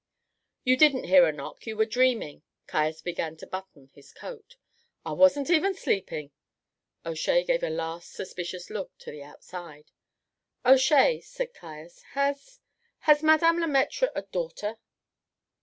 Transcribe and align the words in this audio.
"You 0.63 0.77
didn't 0.77 1.03
hear 1.03 1.27
a 1.27 1.31
knock; 1.31 1.67
you 1.67 1.77
were 1.77 1.85
dreaming." 1.85 2.41
Caius 2.65 3.01
began 3.03 3.37
to 3.37 3.45
button 3.45 3.83
on 3.83 3.89
his 3.93 4.11
coat. 4.11 4.55
"I 5.05 5.11
wasn't 5.11 5.51
even 5.51 5.73
asleep." 5.75 6.09
O'Shea 7.05 7.43
gave 7.43 7.61
a 7.61 7.69
last 7.69 8.11
suspicious 8.11 8.71
look 8.71 8.97
to 8.97 9.11
the 9.11 9.21
outside. 9.21 9.91
"O'Shea," 10.65 11.21
said 11.23 11.53
Caius, 11.53 12.01
"has 12.13 12.59
has 13.01 13.21
Madame 13.21 13.59
Le 13.59 13.67
Maître 13.67 14.09
a 14.15 14.23
daughter?" 14.23 14.79